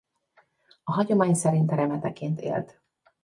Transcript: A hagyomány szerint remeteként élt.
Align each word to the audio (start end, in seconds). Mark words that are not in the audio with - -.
A 0.83 0.91
hagyomány 0.91 1.33
szerint 1.33 1.71
remeteként 1.71 2.41
élt. 2.41 2.81